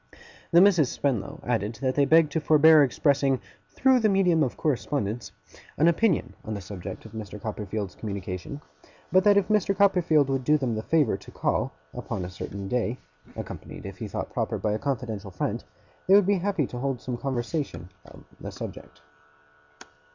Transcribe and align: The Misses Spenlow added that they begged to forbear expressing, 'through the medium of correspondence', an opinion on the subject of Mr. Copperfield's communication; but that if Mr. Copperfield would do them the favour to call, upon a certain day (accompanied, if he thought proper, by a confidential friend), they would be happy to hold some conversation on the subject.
The 0.49 0.61
Misses 0.61 0.89
Spenlow 0.89 1.39
added 1.43 1.75
that 1.75 1.93
they 1.93 2.05
begged 2.05 2.31
to 2.31 2.41
forbear 2.41 2.81
expressing, 2.81 3.39
'through 3.69 3.99
the 3.99 4.09
medium 4.09 4.41
of 4.41 4.57
correspondence', 4.57 5.31
an 5.77 5.87
opinion 5.87 6.33
on 6.43 6.55
the 6.55 6.59
subject 6.61 7.05
of 7.05 7.11
Mr. 7.11 7.39
Copperfield's 7.39 7.93
communication; 7.93 8.61
but 9.11 9.23
that 9.25 9.37
if 9.37 9.47
Mr. 9.47 9.77
Copperfield 9.77 10.27
would 10.27 10.43
do 10.43 10.57
them 10.57 10.73
the 10.73 10.81
favour 10.81 11.17
to 11.17 11.29
call, 11.29 11.71
upon 11.93 12.25
a 12.25 12.31
certain 12.31 12.67
day 12.67 12.97
(accompanied, 13.35 13.85
if 13.85 13.99
he 13.99 14.07
thought 14.07 14.33
proper, 14.33 14.57
by 14.57 14.71
a 14.71 14.79
confidential 14.79 15.29
friend), 15.29 15.63
they 16.07 16.15
would 16.15 16.25
be 16.25 16.39
happy 16.39 16.65
to 16.65 16.79
hold 16.79 16.99
some 16.99 17.15
conversation 17.15 17.91
on 18.09 18.25
the 18.39 18.51
subject. 18.51 19.03